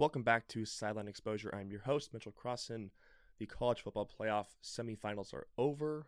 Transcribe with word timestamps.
Welcome 0.00 0.22
back 0.22 0.48
to 0.48 0.64
Sideline 0.64 1.08
Exposure. 1.08 1.54
I'm 1.54 1.70
your 1.70 1.82
host, 1.82 2.14
Mitchell 2.14 2.32
Crossan. 2.32 2.90
The 3.38 3.44
college 3.44 3.82
football 3.82 4.08
playoff 4.08 4.46
semifinals 4.64 5.34
are 5.34 5.46
over. 5.58 6.06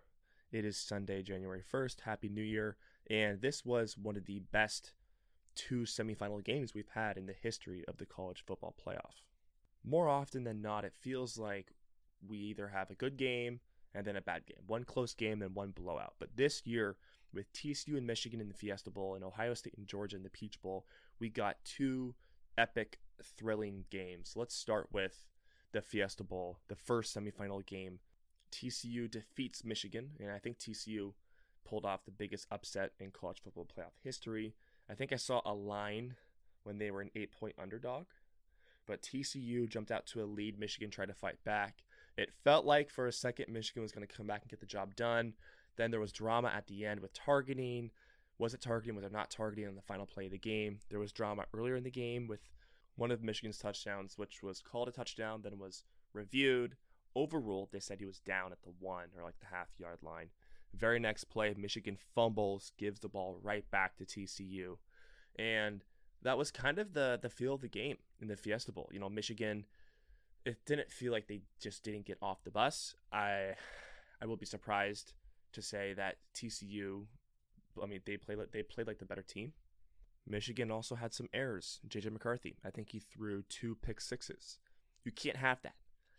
It 0.51 0.65
is 0.65 0.79
Sunday, 0.79 1.23
January 1.23 1.63
1st. 1.71 2.01
Happy 2.01 2.31
New 2.31 2.41
Year. 2.41 2.79
And 3.11 3.43
this 3.43 3.67
was 3.67 3.99
one 3.99 4.17
of 4.17 4.25
the 4.25 4.39
best 4.51 4.95
two 5.55 5.83
semifinal 5.83 6.43
games 6.43 6.73
we've 6.73 6.89
had 6.95 7.19
in 7.19 7.27
the 7.27 7.35
history 7.35 7.85
of 7.87 7.99
the 7.99 8.07
college 8.07 8.43
football 8.47 8.75
playoff. 8.83 9.27
More 9.85 10.09
often 10.09 10.45
than 10.45 10.63
not, 10.63 10.87
it 10.87 10.95
feels 10.99 11.37
like 11.37 11.75
we 12.27 12.39
either 12.39 12.69
have 12.69 12.91
a 12.91 12.95
good 12.95 13.19
game 13.19 13.61
and 13.95 14.07
then 14.07 14.17
a 14.17 14.23
bad 14.23 14.47
game, 14.47 14.65
one 14.67 14.85
close 14.85 15.13
game 15.13 15.43
and 15.43 15.55
one 15.55 15.71
blowout. 15.71 16.15
But 16.19 16.35
this 16.35 16.63
year, 16.65 16.97
with 17.35 17.53
TCU 17.53 17.99
and 17.99 18.07
Michigan 18.07 18.41
in 18.41 18.49
the 18.49 18.55
Fiesta 18.55 18.91
Bowl 18.91 19.17
and 19.17 19.23
Ohio 19.23 19.53
State 19.53 19.75
and 19.77 19.87
Georgia 19.87 20.17
in 20.17 20.23
the 20.23 20.31
Peach 20.31 20.63
Bowl, 20.63 20.87
we 21.19 21.29
got 21.29 21.57
two 21.67 22.15
epic, 22.57 22.99
thrilling 23.27 23.85
games. 23.91 24.35
Let's 24.37 24.55
start 24.55 24.89
with 24.93 25.27
the 25.73 25.83
Fiesta 25.83 26.25
Bowl, 26.25 26.59
the 26.69 26.77
first 26.77 27.17
semifinal 27.17 27.65
game. 27.65 28.01
TCU 28.53 29.11
defeats 29.11 29.65
Michigan, 29.65 30.11
and 30.21 30.31
I 30.31 30.39
think 30.39 30.59
TCU 30.59 31.15
pulled 31.65 31.87
off 31.87 32.05
the 32.05 32.11
biggest 32.11 32.47
upset 32.51 32.93
in 33.01 33.11
college 33.11 33.41
football 33.43 33.67
playoff 33.67 33.97
history. 34.03 34.55
I 34.91 34.95
think 34.95 35.13
I 35.13 35.17
saw 35.17 35.41
a 35.45 35.55
line 35.55 36.17
when 36.65 36.79
they 36.79 36.91
were 36.91 37.01
an 37.01 37.11
eight 37.17 37.33
point 37.33 37.55
underdog, 37.61 38.07
but 38.87 39.03
TCU 39.03 39.69
jumped 39.69 39.91
out 39.91 40.07
to 40.09 40.23
a 40.23 40.27
lead. 40.27 40.59
Michigan 40.59 40.91
tried 40.91 41.09
to 41.09 41.15
fight 41.15 41.43
back. 41.45 41.83
It 42.17 42.31
felt 42.45 42.67
like 42.67 42.91
for 42.91 43.07
a 43.07 43.13
second 43.13 43.49
Michigan 43.49 43.83
was 43.83 43.93
going 43.93 44.07
to 44.07 44.15
come 44.15 44.27
back 44.27 44.43
and 44.43 44.51
get 44.51 44.61
the 44.61 44.67
job 44.67 44.95
done. 44.95 45.33
Then 45.77 45.91
there 45.91 46.01
was 46.01 46.13
drama 46.13 46.53
at 46.55 46.67
the 46.67 46.85
end 46.85 47.01
with 47.01 47.15
targeting. 47.15 47.91
Was 48.39 48.53
it 48.53 48.61
targeting? 48.61 48.95
Was 48.95 49.05
it 49.05 49.13
not 49.13 49.31
targeting 49.31 49.67
on 49.67 49.77
the 49.77 49.83
final 49.83 50.05
play 50.05 50.27
of 50.27 50.33
the 50.33 50.39
game? 50.39 50.81
There 50.91 50.99
was 50.99 51.13
drama 51.13 51.47
earlier 51.55 51.77
in 51.77 51.85
the 51.85 51.91
game 51.91 52.27
with 52.27 52.41
one 53.03 53.11
of 53.11 53.21
Michigan's 53.21 53.59
touchdowns, 53.59 54.17
which 54.17 54.45
was 54.45 54.61
called 54.61 54.87
a 54.87 54.93
touchdown, 54.93 55.41
then 55.43 55.59
was 55.59 55.83
reviewed, 56.13 56.77
overruled. 57.17 57.71
They 57.73 57.81
said 57.81 57.99
he 57.99 58.07
was 58.07 58.21
down 58.21 58.53
at 58.53 58.63
the 58.63 58.73
one 58.79 59.09
or 59.19 59.25
like 59.25 59.41
the 59.41 59.47
half 59.47 59.71
yard 59.77 59.99
line. 60.05 60.29
Very 60.73 61.01
next 61.01 61.25
play, 61.25 61.53
Michigan 61.59 61.99
fumbles, 62.15 62.71
gives 62.79 63.01
the 63.01 63.09
ball 63.09 63.41
right 63.43 63.69
back 63.73 63.97
to 63.97 64.05
TCU. 64.05 64.77
And 65.37 65.85
that 66.23 66.39
was 66.39 66.53
kind 66.53 66.79
of 66.79 66.93
the 66.93 67.19
the 67.21 67.29
feel 67.29 67.55
of 67.55 67.61
the 67.61 67.69
game 67.69 67.97
in 68.21 68.29
the 68.29 68.37
Fiesta 68.37 68.71
Bowl. 68.71 68.89
You 68.93 69.01
know, 69.01 69.09
Michigan 69.09 69.67
it 70.45 70.59
didn't 70.65 70.93
feel 70.93 71.11
like 71.11 71.27
they 71.27 71.41
just 71.61 71.83
didn't 71.83 72.07
get 72.07 72.19
off 72.23 72.45
the 72.45 72.53
bus. 72.53 72.95
I 73.13 73.55
I 74.23 74.27
will 74.27 74.37
be 74.37 74.47
surprised 74.47 75.15
to 75.55 75.61
say 75.61 75.93
that 75.95 76.19
TCU 76.37 77.07
I 77.83 77.87
mean 77.87 78.01
they 78.07 78.17
played 78.17 78.39
they 78.53 78.63
played 78.63 78.87
like 78.87 79.01
the 79.01 79.07
better 79.07 79.23
team. 79.23 79.55
Michigan 80.27 80.71
also 80.71 80.95
had 80.95 81.13
some 81.13 81.29
errors. 81.33 81.81
JJ 81.89 82.13
McCarthy, 82.13 82.57
I 82.65 82.71
think 82.71 82.91
he 82.91 83.01
threw 83.01 83.43
two 83.49 83.77
pick 83.83 84.01
sixes. 84.01 84.59
You 85.05 85.13
can't 85.13 85.37
have 85.37 85.61
that. 85.63 85.75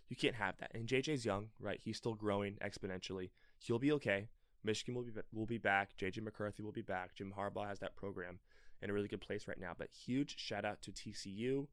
You 0.09 0.15
can't 0.15 0.35
have 0.35 0.57
that. 0.57 0.71
And 0.73 0.87
JJ's 0.87 1.25
young, 1.25 1.47
right? 1.59 1.79
He's 1.83 1.97
still 1.97 2.13
growing 2.13 2.55
exponentially. 2.55 3.31
He'll 3.57 3.79
be 3.79 3.91
okay. 3.93 4.27
Michigan 4.63 4.95
will 4.95 5.03
be 5.03 5.11
will 5.33 5.45
be 5.45 5.57
back. 5.57 5.97
JJ 5.97 6.21
McCarthy 6.21 6.63
will 6.63 6.71
be 6.71 6.81
back. 6.81 7.15
Jim 7.15 7.33
Harbaugh 7.37 7.67
has 7.67 7.79
that 7.79 7.95
program 7.95 8.39
in 8.81 8.89
a 8.89 8.93
really 8.93 9.07
good 9.07 9.21
place 9.21 9.47
right 9.47 9.59
now. 9.59 9.71
But 9.77 9.89
huge 9.91 10.37
shout 10.37 10.65
out 10.65 10.81
to 10.83 10.91
TCU. 10.91 11.67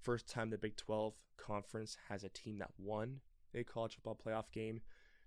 First 0.00 0.28
time 0.28 0.50
the 0.50 0.58
Big 0.58 0.76
12 0.76 1.14
conference 1.36 1.96
has 2.08 2.24
a 2.24 2.28
team 2.28 2.58
that 2.58 2.70
won 2.78 3.20
a 3.54 3.64
college 3.64 3.94
football 3.94 4.18
playoff 4.24 4.50
game. 4.52 4.80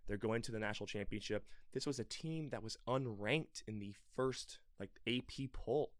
They're 0.07 0.17
going 0.17 0.41
to 0.43 0.51
the 0.51 0.59
national 0.59 0.87
championship. 0.87 1.45
This 1.73 1.85
was 1.85 1.99
a 1.99 2.03
team 2.03 2.49
that 2.49 2.63
was 2.63 2.77
unranked 2.87 3.63
in 3.67 3.79
the 3.79 3.93
first 4.15 4.59
like 4.79 4.89
AP 5.07 5.51
poll 5.53 5.91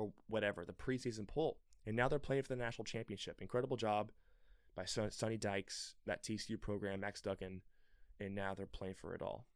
or 0.00 0.12
whatever, 0.28 0.64
the 0.64 0.72
preseason 0.72 1.26
poll. 1.26 1.58
And 1.86 1.96
now 1.96 2.08
they're 2.08 2.18
playing 2.18 2.42
for 2.42 2.48
the 2.48 2.62
national 2.62 2.84
championship. 2.84 3.40
Incredible 3.40 3.76
job 3.76 4.10
by 4.74 4.84
Sonny 4.84 5.36
Dykes, 5.36 5.94
that 6.06 6.22
TCU 6.22 6.60
program, 6.60 7.00
Max 7.00 7.20
Duggan, 7.20 7.62
and 8.18 8.34
now 8.34 8.54
they're 8.54 8.66
playing 8.66 8.94
for 8.94 9.14
it 9.14 9.22
all. 9.22 9.46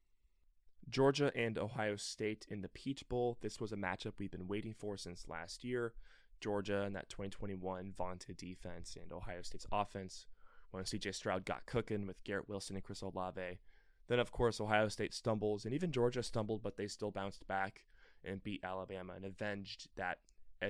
Georgia 0.91 1.33
and 1.35 1.59
Ohio 1.59 1.97
State 1.97 2.47
in 2.51 2.61
the 2.61 2.69
Peach 2.69 3.09
Bowl. 3.09 3.39
This 3.41 3.61
was 3.61 3.73
a 3.73 3.77
matchup 3.77 4.15
we've 4.19 4.31
been 4.31 4.49
waiting 4.49 4.75
for 4.75 4.97
since 4.97 5.29
last 5.29 5.65
year. 5.65 5.95
Georgia 6.41 6.83
and 6.83 6.95
that 6.95 7.09
2021 7.09 7.95
vaunted 7.97 8.37
defense 8.37 8.97
and 9.01 9.13
Ohio 9.13 9.41
State's 9.43 9.67
offense 9.73 10.27
when 10.73 10.85
CJ 10.85 11.15
Stroud 11.15 11.45
got 11.45 11.65
cooking 11.67 12.07
with 12.07 12.23
Garrett 12.25 12.49
Wilson 12.49 12.77
and 12.77 12.85
Chris 12.85 13.01
Olave. 13.01 13.61
Then, 14.09 14.19
of 14.19 14.33
course, 14.33 14.61
Ohio 14.61 14.89
State 14.89 15.15
stumbles, 15.15 15.65
and 15.65 15.73
even 15.73 15.93
Georgia 15.93 16.23
stumbled, 16.23 16.63
but 16.63 16.77
they 16.77 16.87
still 16.87 17.11
bounced 17.11 17.47
back 17.47 17.87
and 18.25 18.43
beat 18.43 18.65
Alabama 18.65 19.15
and 19.15 19.25
avenged 19.25 19.89
that 19.97 20.19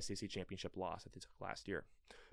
SEC 0.00 0.28
championship 0.28 0.76
loss 0.76 1.04
that 1.04 1.12
they 1.12 1.20
took 1.20 1.40
last 1.40 1.68
year. 1.68 1.84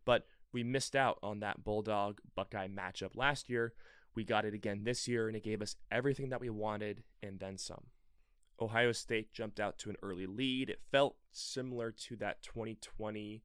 But 0.06 0.26
we 0.52 0.64
missed 0.64 0.96
out 0.96 1.18
on 1.24 1.40
that 1.40 1.64
Bulldog 1.64 2.20
Buckeye 2.36 2.68
matchup 2.68 3.16
last 3.16 3.50
year. 3.50 3.74
We 4.16 4.24
got 4.24 4.46
it 4.46 4.54
again 4.54 4.84
this 4.84 5.08
year, 5.08 5.28
and 5.28 5.38
it 5.38 5.44
gave 5.44 5.62
us 5.62 5.76
everything 5.92 6.30
that 6.30 6.42
we 6.42 6.50
wanted 6.50 7.04
and 7.24 7.40
then 7.40 7.58
some. 7.58 7.86
Ohio 8.60 8.92
State 8.92 9.34
jumped 9.34 9.60
out 9.60 9.78
to 9.80 9.90
an 9.90 9.96
early 10.04 10.28
lead. 10.28 10.70
It 10.70 10.82
felt 10.92 11.16
similar 11.32 11.92
to 11.92 12.16
that 12.18 12.42
2020 12.44 13.42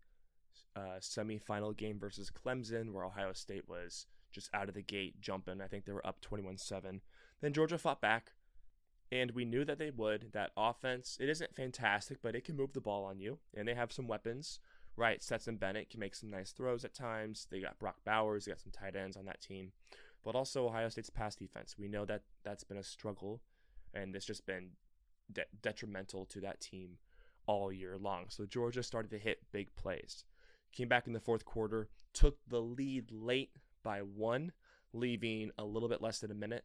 uh, 0.74 0.80
semifinal 1.00 1.76
game 1.76 1.98
versus 1.98 2.30
Clemson, 2.30 2.92
where 2.92 3.04
Ohio 3.04 3.32
State 3.32 3.68
was 3.68 4.06
just 4.30 4.50
out 4.52 4.68
of 4.68 4.74
the 4.74 4.82
gate 4.82 5.20
jumping. 5.20 5.60
I 5.60 5.68
think 5.68 5.84
they 5.84 5.92
were 5.92 6.06
up 6.06 6.20
21 6.20 6.58
7. 6.58 7.00
Then 7.40 7.52
Georgia 7.52 7.78
fought 7.78 8.00
back, 8.00 8.32
and 9.12 9.30
we 9.32 9.44
knew 9.44 9.64
that 9.64 9.78
they 9.78 9.90
would. 9.90 10.32
That 10.32 10.50
offense, 10.56 11.16
it 11.20 11.28
isn't 11.28 11.54
fantastic, 11.54 12.18
but 12.22 12.34
it 12.34 12.44
can 12.44 12.56
move 12.56 12.72
the 12.72 12.80
ball 12.80 13.04
on 13.04 13.18
you, 13.18 13.38
and 13.54 13.66
they 13.66 13.74
have 13.74 13.92
some 13.92 14.08
weapons. 14.08 14.58
Right, 14.96 15.22
Stetson 15.22 15.56
Bennett 15.56 15.90
can 15.90 16.00
make 16.00 16.14
some 16.14 16.30
nice 16.30 16.52
throws 16.52 16.84
at 16.84 16.94
times. 16.94 17.46
They 17.50 17.60
got 17.60 17.78
Brock 17.78 17.96
Bowers, 18.04 18.44
they 18.44 18.52
got 18.52 18.60
some 18.60 18.72
tight 18.72 18.96
ends 18.96 19.16
on 19.16 19.26
that 19.26 19.42
team, 19.42 19.72
but 20.24 20.34
also 20.34 20.66
Ohio 20.66 20.88
State's 20.88 21.10
pass 21.10 21.36
defense. 21.36 21.76
We 21.78 21.88
know 21.88 22.06
that 22.06 22.22
that's 22.44 22.64
been 22.64 22.78
a 22.78 22.82
struggle, 22.82 23.42
and 23.92 24.16
it's 24.16 24.24
just 24.24 24.46
been 24.46 24.70
de- 25.30 25.44
detrimental 25.62 26.24
to 26.26 26.40
that 26.40 26.60
team 26.60 26.96
all 27.46 27.70
year 27.70 27.98
long. 27.98 28.24
So 28.28 28.46
Georgia 28.46 28.82
started 28.82 29.10
to 29.10 29.18
hit 29.18 29.52
big 29.52 29.74
plays. 29.76 30.24
Came 30.72 30.88
back 30.88 31.06
in 31.06 31.12
the 31.12 31.20
fourth 31.20 31.44
quarter, 31.44 31.88
took 32.12 32.38
the 32.48 32.60
lead 32.60 33.10
late 33.12 33.50
by 33.82 34.00
one, 34.00 34.52
leaving 34.92 35.50
a 35.58 35.64
little 35.64 35.88
bit 35.88 36.02
less 36.02 36.20
than 36.20 36.30
a 36.30 36.34
minute 36.34 36.64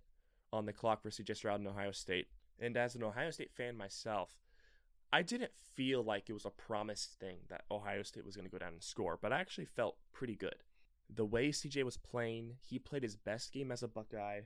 on 0.54 0.66
the 0.66 0.74
clock 0.74 1.02
for 1.02 1.10
CJ 1.10 1.36
Stroud 1.36 1.62
in 1.62 1.68
Ohio 1.68 1.92
State. 1.92 2.28
And 2.60 2.78
as 2.78 2.96
an 2.96 3.04
Ohio 3.04 3.32
State 3.32 3.52
fan 3.52 3.78
myself, 3.78 4.38
I 5.14 5.22
didn't 5.24 5.52
feel 5.76 6.04
like 6.04 6.30
it 6.30 6.34
was 6.34 6.46
a 6.46 6.52
promised 6.52 7.20
thing 7.20 7.38
that 7.50 7.66
Ohio 7.70 8.04
State 8.04 8.26
was 8.26 8.36
going 8.36 8.48
to 8.48 8.52
go 8.52 8.58
down 8.58 8.74
and 8.74 8.84
score, 8.84 9.18
but 9.22 9.34
I 9.34 9.40
actually 9.40 9.66
felt 9.66 9.98
pretty 10.14 10.36
good. 10.36 10.64
The 11.14 11.26
way 11.26 11.50
CJ 11.50 11.84
was 11.84 11.98
playing, 11.98 12.56
he 12.62 12.80
played 12.80 13.04
his 13.04 13.18
best 13.18 13.52
game 13.52 13.72
as 13.72 13.84
a 13.84 13.88
Buckeye. 13.88 14.42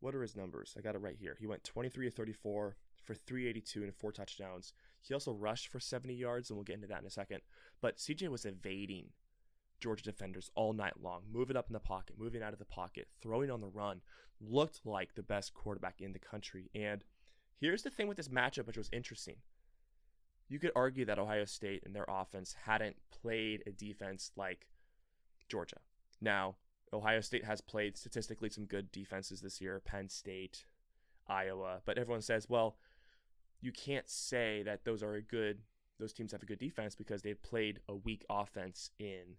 What 0.00 0.14
are 0.14 0.22
his 0.22 0.36
numbers? 0.36 0.74
I 0.76 0.82
got 0.82 0.94
it 0.94 1.00
right 1.00 1.16
here. 1.18 1.36
He 1.38 1.46
went 1.46 1.64
23 1.64 2.08
of 2.08 2.14
34 2.14 2.76
for 3.02 3.14
382 3.14 3.82
and 3.82 3.94
four 3.94 4.12
touchdowns. 4.12 4.74
He 5.00 5.14
also 5.14 5.32
rushed 5.32 5.68
for 5.68 5.80
70 5.80 6.14
yards, 6.14 6.50
and 6.50 6.56
we'll 6.56 6.64
get 6.64 6.76
into 6.76 6.88
that 6.88 7.00
in 7.00 7.06
a 7.06 7.10
second. 7.10 7.40
But 7.80 7.96
CJ 7.96 8.28
was 8.28 8.44
evading 8.44 9.10
Georgia 9.82 10.04
defenders 10.04 10.50
all 10.54 10.72
night 10.72 11.02
long, 11.02 11.22
moving 11.30 11.56
up 11.56 11.66
in 11.68 11.72
the 11.72 11.80
pocket, 11.80 12.16
moving 12.18 12.42
out 12.42 12.52
of 12.52 12.58
the 12.58 12.64
pocket, 12.64 13.08
throwing 13.20 13.50
on 13.50 13.60
the 13.60 13.66
run, 13.66 14.00
looked 14.40 14.80
like 14.84 15.14
the 15.14 15.22
best 15.22 15.52
quarterback 15.52 16.00
in 16.00 16.12
the 16.12 16.18
country. 16.18 16.70
And 16.74 17.04
here's 17.60 17.82
the 17.82 17.90
thing 17.90 18.06
with 18.06 18.16
this 18.16 18.28
matchup, 18.28 18.66
which 18.66 18.76
was 18.76 18.88
interesting. 18.92 19.36
You 20.48 20.58
could 20.58 20.72
argue 20.76 21.04
that 21.06 21.18
Ohio 21.18 21.44
State 21.44 21.82
and 21.84 21.94
their 21.94 22.06
offense 22.08 22.54
hadn't 22.64 22.96
played 23.10 23.64
a 23.66 23.72
defense 23.72 24.30
like 24.36 24.68
Georgia. 25.48 25.78
Now, 26.20 26.56
Ohio 26.92 27.20
State 27.20 27.44
has 27.44 27.60
played 27.60 27.96
statistically 27.96 28.50
some 28.50 28.66
good 28.66 28.92
defenses 28.92 29.40
this 29.40 29.60
year, 29.60 29.80
Penn 29.84 30.08
State, 30.08 30.64
Iowa, 31.26 31.80
but 31.84 31.98
everyone 31.98 32.22
says, 32.22 32.48
well, 32.48 32.76
you 33.60 33.72
can't 33.72 34.08
say 34.08 34.62
that 34.64 34.84
those 34.84 35.02
are 35.02 35.14
a 35.14 35.22
good 35.22 35.58
those 35.98 36.12
teams 36.12 36.32
have 36.32 36.42
a 36.42 36.46
good 36.46 36.58
defense 36.58 36.96
because 36.96 37.22
they've 37.22 37.40
played 37.42 37.78
a 37.88 37.94
weak 37.94 38.24
offense 38.28 38.90
in 38.98 39.36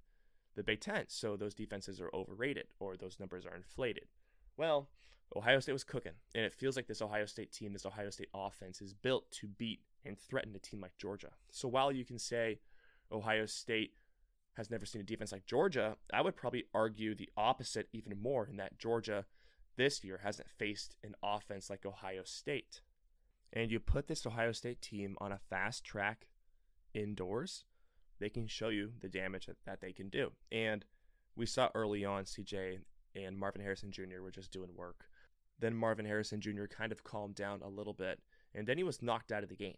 the 0.56 0.64
Big 0.64 0.82
Ten. 0.82 1.06
So 1.08 1.36
those 1.36 1.54
defenses 1.54 2.00
are 2.02 2.12
overrated 2.14 2.68
or 2.80 2.96
those 2.96 3.20
numbers 3.20 3.46
are 3.46 3.56
inflated. 3.56 4.06
Well, 4.58 4.90
Ohio 5.36 5.60
State 5.60 5.74
was 5.74 5.84
cooking, 5.84 6.14
and 6.36 6.46
it 6.46 6.54
feels 6.54 6.76
like 6.76 6.88
this 6.88 7.02
Ohio 7.02 7.26
State 7.26 7.52
team, 7.52 7.74
this 7.74 7.86
Ohio 7.86 8.10
State 8.10 8.30
offense 8.36 8.82
is 8.82 8.94
built 8.94 9.32
to 9.32 9.48
beat 9.48 9.80
and 10.06 10.18
threaten 10.20 10.56
a 10.56 10.60
team 10.60 10.82
like 10.82 10.98
Georgia. 10.98 11.32
So 11.52 11.68
while 11.68 11.92
you 11.92 12.06
can 12.06 12.20
say 12.20 12.60
Ohio 13.12 13.46
State 13.46 13.94
has 14.56 14.70
never 14.70 14.86
seen 14.86 15.02
a 15.02 15.06
defense 15.06 15.32
like 15.32 15.46
Georgia, 15.46 15.98
I 16.14 16.22
would 16.22 16.36
probably 16.36 16.66
argue 16.74 17.16
the 17.16 17.30
opposite 17.36 17.88
even 17.94 18.22
more 18.22 18.48
in 18.48 18.58
that 18.58 18.78
Georgia 18.78 19.26
this 19.76 20.04
year 20.04 20.20
hasn't 20.24 20.50
faced 20.50 20.96
an 21.04 21.16
offense 21.24 21.70
like 21.70 21.86
Ohio 21.86 22.22
State. 22.24 22.82
And 23.52 23.72
you 23.72 23.80
put 23.80 24.08
this 24.08 24.26
Ohio 24.26 24.52
State 24.52 24.82
team 24.82 25.16
on 25.20 25.32
a 25.32 25.40
fast 25.50 25.84
track 25.84 26.28
indoors, 26.94 27.66
they 28.24 28.30
can 28.30 28.48
show 28.48 28.70
you 28.70 28.90
the 29.02 29.10
damage 29.10 29.48
that, 29.48 29.58
that 29.66 29.82
they 29.82 29.92
can 29.92 30.08
do. 30.08 30.32
And 30.50 30.86
we 31.36 31.46
saw 31.46 31.68
early 31.76 32.06
on 32.06 32.24
CJ 32.24 32.80
and 33.16 33.38
Marvin 33.38 33.62
Harrison 33.62 33.92
Jr. 33.92 34.22
were 34.22 34.32
just 34.32 34.50
doing 34.50 34.70
work. 34.78 35.08
Then 35.60 35.76
Marvin 35.76 36.06
Harrison 36.06 36.40
Jr. 36.40 36.66
kind 36.66 36.94
of 36.94 37.04
calmed 37.04 37.36
down 37.36 37.62
a 37.62 37.68
little 37.68 37.94
bit, 37.94 38.22
and 38.56 38.66
then 38.66 38.78
he 38.78 38.84
was 38.84 39.02
knocked 39.02 39.34
out 39.34 39.44
of 39.44 39.50
the 39.50 39.58
game. 39.58 39.76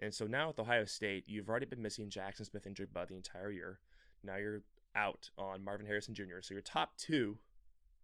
And 0.00 0.12
so 0.12 0.26
now 0.26 0.48
with 0.48 0.58
Ohio 0.58 0.84
State, 0.84 1.24
you've 1.28 1.48
already 1.48 1.66
been 1.66 1.80
missing 1.80 2.10
Jackson 2.10 2.44
Smith-Njigba 2.44 3.06
the 3.06 3.14
entire 3.14 3.52
year. 3.52 3.78
Now 4.24 4.34
you're 4.34 4.62
out 4.96 5.30
on 5.38 5.64
Marvin 5.64 5.86
Harrison 5.86 6.14
Jr. 6.14 6.40
So 6.42 6.54
your 6.54 6.62
top 6.62 6.96
two 6.96 7.38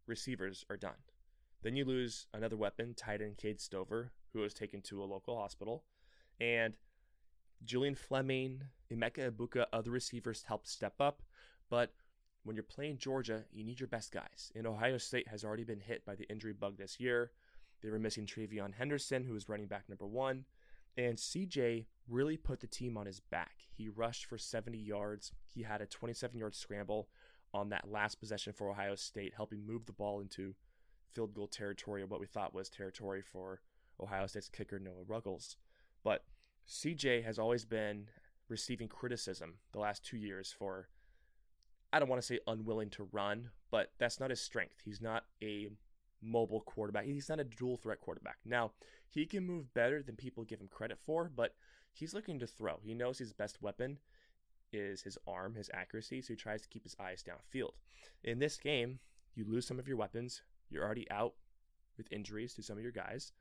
receivers 0.07 0.65
are 0.71 0.77
done. 0.77 1.03
Then 1.63 1.75
you 1.75 1.85
lose 1.85 2.29
another 2.33 2.57
weapon, 2.57 2.95
tight 2.95 3.21
end 3.21 3.37
Cade 3.37 3.61
Stover, 3.61 4.13
who 4.33 4.41
was 4.41 4.55
taken 4.55 4.81
to 4.83 5.03
a 5.03 5.05
local 5.05 5.37
hospital. 5.37 5.83
And 6.41 6.75
Julian 7.65 7.95
Fleming, 7.95 8.63
Emeka 8.93 9.31
Egbuka, 9.31 9.67
other 9.73 9.91
receivers 9.91 10.45
helped 10.47 10.69
step 10.69 10.95
up. 11.01 11.23
But 11.71 11.93
when 12.45 12.57
you're 12.57 12.63
playing 12.63 12.99
Georgia, 12.99 13.45
you 13.53 13.65
need 13.65 13.81
your 13.81 13.89
best 13.89 14.13
guys. 14.13 14.51
And 14.55 14.67
Ohio 14.67 14.99
State 14.99 15.29
has 15.29 15.45
already 15.45 15.65
been 15.65 15.81
hit 15.81 16.05
by 16.05 16.15
the 16.15 16.29
injury 16.29 16.53
bug 16.53 16.77
this 16.77 16.99
year. 16.99 17.31
They 17.83 17.91
were 17.91 17.99
missing 17.99 18.27
TreVeyon 18.27 18.75
Henderson, 18.75 19.25
who 19.25 19.33
was 19.33 19.49
running 19.49 19.67
back 19.67 19.89
number 19.89 20.07
one. 20.07 20.45
And 20.97 21.17
CJ 21.17 21.87
really 22.09 22.37
put 22.37 22.61
the 22.61 22.67
team 22.67 22.97
on 22.97 23.07
his 23.07 23.21
back. 23.21 23.55
He 23.73 23.89
rushed 23.89 24.27
for 24.27 24.39
70 24.39 24.77
yards. 24.79 25.33
He 25.49 25.63
had 25.63 25.81
a 25.81 25.87
27 25.87 26.39
yard 26.39 26.55
scramble 26.55 27.09
on 27.55 27.69
that 27.71 27.91
last 27.91 28.19
possession 28.21 28.53
for 28.53 28.71
Ohio 28.71 28.95
State, 28.95 29.35
helping 29.37 29.67
move 29.67 29.87
the 29.87 29.93
ball 29.93 30.21
into 30.21 30.55
field 31.13 31.35
goal 31.35 31.47
territory, 31.47 32.03
or 32.03 32.07
what 32.07 32.21
we 32.21 32.27
thought 32.27 32.55
was 32.55 32.69
territory 32.69 33.23
for 33.23 33.61
Ohio 34.01 34.27
State's 34.27 34.49
kicker, 34.49 34.79
Noah 34.79 35.05
Ruggles. 35.07 35.57
But 36.03 36.25
CJ 36.69 37.25
has 37.25 37.39
always 37.39 37.65
been 37.65 38.09
receiving 38.49 38.89
criticism 38.89 39.55
the 39.73 39.79
last 39.79 40.05
two 40.05 40.17
years 40.17 40.55
for, 40.57 40.89
I 41.93 41.99
don't 41.99 42.09
want 42.09 42.21
to 42.21 42.27
say 42.27 42.41
unwilling 42.47 42.91
to 42.91 43.09
run, 43.13 43.51
but 43.71 43.93
that's 43.99 44.21
not 44.21 44.31
his 44.31 44.41
strength. 44.41 44.77
He's 44.85 45.01
not 45.01 45.25
a 45.43 45.69
mobile 46.23 46.61
quarterback. 46.61 47.05
He's 47.05 47.29
not 47.29 47.41
a 47.41 47.45
dual 47.45 47.77
threat 47.77 48.01
quarterback. 48.01 48.39
Now, 48.45 48.73
he 49.09 49.27
can 49.27 49.45
move 49.47 49.75
better 49.75 50.03
than 50.03 50.17
people 50.17 50.45
give 50.45 50.61
him 50.61 50.69
credit 50.69 50.99
for, 51.05 51.31
but 51.35 51.55
he's 51.93 52.15
looking 52.15 52.39
to 52.39 52.47
throw. 52.47 52.79
He 52.83 52.95
knows 52.95 53.19
his 53.19 53.33
best 53.33 53.61
weapon 53.61 53.99
is 54.73 55.03
his 55.03 55.19
arm, 55.27 55.55
his 55.55 55.71
accuracy, 55.75 56.23
so 56.23 56.33
he 56.33 56.37
tries 56.37 56.63
to 56.63 56.69
keep 56.69 56.85
his 56.85 56.97
eyes 56.99 57.23
downfield. 57.23 57.73
In 58.25 58.39
this 58.39 58.57
game, 58.57 59.01
you 59.35 59.45
lose 59.45 59.67
some 59.67 59.79
of 59.79 59.87
your 59.89 59.97
weapons. 59.97 60.43
You're 60.71 60.85
already 60.85 61.11
out 61.11 61.35
with 61.97 62.11
injuries 62.11 62.55
to 62.55 62.63
some 62.63 62.79
of 62.79 62.83
your 62.83 62.93
guys. 62.93 63.33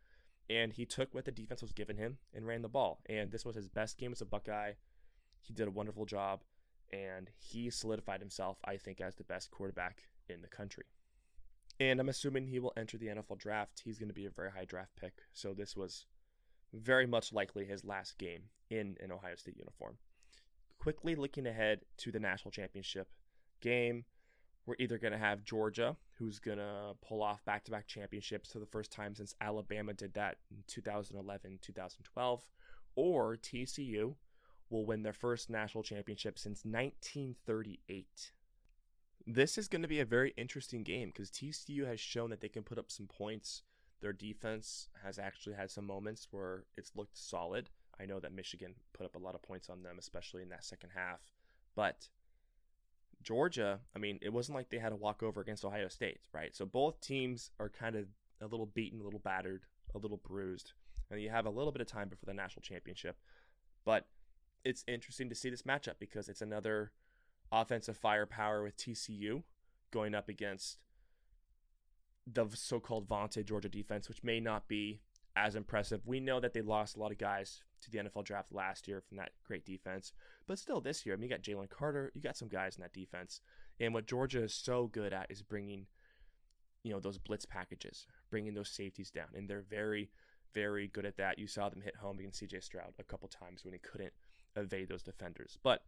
And 0.52 0.74
he 0.74 0.86
took 0.86 1.14
what 1.14 1.24
the 1.24 1.32
defense 1.32 1.62
was 1.62 1.72
giving 1.72 1.96
him 1.96 2.18
and 2.34 2.46
ran 2.46 2.62
the 2.62 2.68
ball. 2.68 3.00
And 3.08 3.32
this 3.32 3.46
was 3.46 3.56
his 3.56 3.70
best 3.70 3.98
game 3.98 4.12
as 4.12 4.20
a 4.20 4.26
Buckeye. 4.26 4.74
He 5.42 5.54
did 5.54 5.68
a 5.68 5.72
wonderful 5.72 6.06
job. 6.06 6.42
And 6.92 7.30
he 7.38 7.70
solidified 7.70 8.20
himself, 8.20 8.58
I 8.66 8.76
think, 8.76 9.00
as 9.00 9.16
the 9.16 9.24
best 9.24 9.50
quarterback 9.50 10.04
in 10.28 10.42
the 10.42 10.50
country. 10.50 10.84
And 11.80 12.02
I'm 12.02 12.10
assuming 12.10 12.48
he 12.48 12.60
will 12.60 12.74
enter 12.76 12.98
the 12.98 13.08
NFL 13.08 13.38
draft. 13.38 13.82
He's 13.86 13.98
going 13.98 14.10
to 14.10 14.14
be 14.14 14.26
a 14.26 14.30
very 14.30 14.52
high 14.52 14.66
draft 14.66 14.92
pick. 15.00 15.14
So 15.32 15.54
this 15.54 15.78
was 15.78 16.06
very 16.74 17.08
much 17.08 17.32
likely 17.32 17.66
his 17.66 17.86
last 17.86 18.18
game 18.18 18.44
in 18.70 18.98
an 19.02 19.12
Ohio 19.12 19.36
State 19.36 19.58
uniform. 19.58 19.98
Quickly 20.80 21.16
looking 21.16 21.48
ahead 21.48 21.82
to 21.98 22.12
the 22.12 22.20
national 22.20 22.52
championship 22.52 23.08
game, 23.62 24.04
we're 24.66 24.76
either 24.80 24.98
going 24.98 25.14
to 25.14 25.18
have 25.18 25.44
Georgia, 25.44 25.96
who's 26.18 26.40
going 26.40 26.58
to 26.58 26.94
pull 27.02 27.22
off 27.24 27.44
back 27.46 27.64
to 27.66 27.72
back 27.72 27.88
championships 27.88 28.52
for 28.52 28.60
the 28.60 28.66
first 28.66 28.92
time 28.92 29.16
since 29.16 29.36
Alabama 29.42 29.94
did 29.94 30.14
that 30.14 30.38
in 30.52 30.58
2011 30.68 31.60
2012, 31.62 32.44
or 32.96 33.38
TCU 33.38 34.16
will 34.70 34.86
win 34.86 35.04
their 35.04 35.14
first 35.14 35.50
national 35.50 35.84
championship 35.84 36.38
since 36.38 36.64
1938 36.64 38.32
this 39.28 39.58
is 39.58 39.68
going 39.68 39.82
to 39.82 39.88
be 39.88 40.00
a 40.00 40.06
very 40.06 40.34
interesting 40.38 40.84
game 40.84 41.10
because 41.10 41.30
TCU 41.30 41.86
has 41.88 42.00
shown 42.00 42.30
that 42.30 42.42
they 42.42 42.50
can 42.50 42.64
put 42.64 42.78
up 42.78 42.92
some 42.92 43.08
points. 43.08 43.64
Their 44.02 44.14
defense 44.14 44.90
has 45.04 45.20
actually 45.20 45.56
had 45.56 45.70
some 45.70 45.86
moments 45.86 46.28
where 46.32 46.66
it's 46.78 46.96
looked 46.96 47.18
solid. 47.18 47.70
I 48.00 48.06
know 48.06 48.20
that 48.20 48.34
Michigan 48.34 48.76
put 48.94 49.06
up 49.06 49.16
a 49.16 49.20
lot 49.20 49.36
of 49.36 49.44
points 49.44 49.70
on 49.70 49.84
them, 49.84 49.98
especially 50.00 50.42
in 50.42 50.50
that 50.50 50.66
second 50.66 50.90
half. 50.96 51.20
But 51.76 52.08
Georgia, 53.22 53.80
I 53.96 54.00
mean, 54.00 54.20
it 54.22 54.34
wasn't 54.34 54.56
like 54.56 54.70
they 54.70 54.80
had 54.80 54.92
a 54.92 54.96
walkover 54.96 55.42
against 55.42 55.66
Ohio 55.66 55.88
State, 55.88 56.20
right? 56.34 56.56
So 56.56 56.66
both 56.66 57.00
teams 57.02 57.52
are 57.60 57.70
kind 57.70 57.96
of 57.96 58.08
a 58.42 58.46
little 58.46 58.66
beaten, 58.66 59.00
a 59.00 59.04
little 59.04 59.20
battered, 59.20 59.64
a 59.94 59.98
little 59.98 60.18
bruised. 60.18 60.74
And 61.10 61.22
you 61.22 61.30
have 61.30 61.46
a 61.46 61.50
little 61.50 61.72
bit 61.72 61.82
of 61.82 61.88
time 61.88 62.10
before 62.10 62.28
the 62.28 62.34
national 62.34 62.62
championship. 62.62 63.18
But 63.86 64.08
it's 64.64 64.84
interesting 64.88 65.30
to 65.30 65.36
see 65.36 65.50
this 65.50 65.64
matchup 65.64 65.96
because 66.00 66.30
it's 66.30 66.42
another 66.42 66.92
offensive 67.52 67.98
firepower 67.98 68.64
with 68.64 68.78
TCU 68.78 69.44
going 69.92 70.16
up 70.16 70.30
against 70.30 70.78
the 72.32 72.48
so-called 72.54 73.08
vaunted 73.08 73.48
Georgia 73.48 73.70
defense, 73.70 74.08
which 74.08 74.24
may 74.24 74.40
not 74.40 74.68
be 74.68 75.02
as 75.36 75.56
impressive. 75.56 76.02
We 76.06 76.20
know 76.20 76.40
that 76.40 76.54
they 76.54 76.62
lost 76.62 76.96
a 76.96 77.00
lot 77.00 77.12
of 77.12 77.18
guys 77.18 77.62
to 77.82 77.92
the 77.92 77.98
NFL 78.00 78.26
draft 78.26 78.52
last 78.52 78.88
year 78.88 79.02
from 79.02 79.18
that 79.18 79.32
great 79.44 79.66
defense, 79.66 80.14
but 80.48 80.60
still 80.60 80.82
this 80.82 81.06
year, 81.06 81.16
I 81.16 81.18
mean, 81.18 81.30
you 81.30 81.36
got 81.36 81.44
Jalen 81.44 81.70
Carter, 81.70 82.12
you 82.14 82.22
got 82.22 82.38
some 82.38 82.48
guys 82.48 82.76
in 82.76 82.82
that 82.82 82.94
defense, 82.94 83.42
and 83.80 83.94
what 83.94 84.08
Georgia 84.08 84.44
is 84.44 84.54
so 84.54 84.88
good 84.88 85.14
at 85.14 85.32
is 85.32 85.42
bringing, 85.42 85.88
you 86.84 86.92
know, 86.92 87.00
those 87.00 87.18
blitz 87.18 87.46
packages, 87.46 88.06
bringing 88.30 88.54
those 88.54 88.70
safeties 88.70 89.10
down, 89.10 89.28
and 89.34 89.50
they're 89.50 89.66
very, 89.68 90.12
very 90.54 90.88
good 90.88 91.06
at 91.06 91.18
that. 91.18 91.40
You 91.40 91.48
saw 91.48 91.70
them 91.70 91.82
hit 91.82 91.96
home 91.96 92.20
against 92.20 92.40
C.J. 92.40 92.60
Stroud 92.60 92.94
a 93.00 93.04
couple 93.04 93.28
times 93.28 93.64
when 93.64 93.74
he 93.74 93.80
couldn't 93.80 94.14
evade 94.56 94.90
those 94.90 95.04
defenders, 95.04 95.58
but 95.64 95.84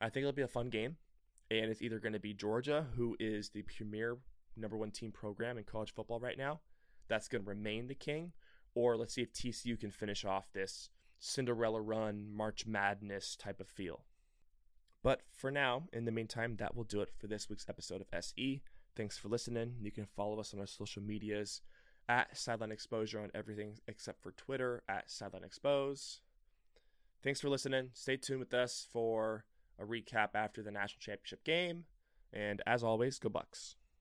I 0.00 0.08
think 0.08 0.22
it'll 0.22 0.32
be 0.32 0.42
a 0.42 0.48
fun 0.48 0.70
game. 0.70 0.96
And 1.48 1.70
it's 1.70 1.80
either 1.80 2.00
going 2.00 2.12
to 2.12 2.18
be 2.18 2.34
Georgia, 2.34 2.86
who 2.96 3.16
is 3.20 3.50
the 3.50 3.62
premier 3.62 4.18
number 4.56 4.76
one 4.76 4.90
team 4.90 5.12
program 5.12 5.58
in 5.58 5.64
college 5.64 5.94
football 5.94 6.18
right 6.18 6.36
now, 6.36 6.60
that's 7.08 7.28
going 7.28 7.44
to 7.44 7.48
remain 7.48 7.86
the 7.86 7.94
king, 7.94 8.32
or 8.76 8.96
let's 8.96 9.14
see 9.14 9.22
if 9.22 9.32
TCU 9.32 9.80
can 9.80 9.90
finish 9.90 10.24
off 10.24 10.52
this 10.52 10.90
Cinderella 11.18 11.80
run, 11.80 12.26
March 12.30 12.66
Madness 12.66 13.34
type 13.34 13.58
of 13.58 13.68
feel. 13.68 14.04
But 15.02 15.22
for 15.32 15.50
now, 15.50 15.84
in 15.92 16.04
the 16.04 16.12
meantime, 16.12 16.56
that 16.58 16.76
will 16.76 16.84
do 16.84 17.00
it 17.00 17.08
for 17.18 17.26
this 17.26 17.48
week's 17.48 17.68
episode 17.68 18.02
of 18.02 18.08
SE. 18.12 18.62
Thanks 18.94 19.16
for 19.16 19.28
listening. 19.28 19.76
You 19.80 19.90
can 19.90 20.04
follow 20.04 20.38
us 20.38 20.52
on 20.52 20.60
our 20.60 20.66
social 20.66 21.02
medias 21.02 21.62
at 22.08 22.36
Sideline 22.36 22.70
Exposure 22.70 23.20
on 23.20 23.30
everything 23.34 23.78
except 23.88 24.22
for 24.22 24.32
Twitter 24.32 24.82
at 24.88 25.10
Sideline 25.10 25.44
Expose. 25.44 26.20
Thanks 27.22 27.40
for 27.40 27.48
listening. 27.48 27.90
Stay 27.94 28.18
tuned 28.18 28.40
with 28.40 28.52
us 28.52 28.86
for 28.92 29.46
a 29.78 29.84
recap 29.84 30.30
after 30.34 30.62
the 30.62 30.70
national 30.70 31.00
championship 31.00 31.44
game. 31.44 31.84
And 32.30 32.60
as 32.66 32.84
always, 32.84 33.18
go 33.18 33.30
Bucks. 33.30 33.76